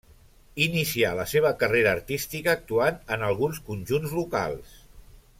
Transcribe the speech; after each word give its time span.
Inicià 0.67 1.09
la 1.19 1.25
seva 1.33 1.51
carrera 1.63 1.91
artística 1.97 2.55
actuant 2.59 2.97
en 3.17 3.27
alguns 3.31 3.61
conjunts 3.71 4.17
locals. 4.21 4.73